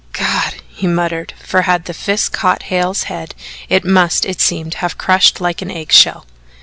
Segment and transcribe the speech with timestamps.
[0.13, 3.35] "God!" he muttered, for had the fist caught Hale's head
[3.69, 6.25] it must, it seemed, have crushed it like an egg shell.